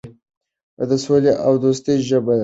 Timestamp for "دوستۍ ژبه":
1.63-2.33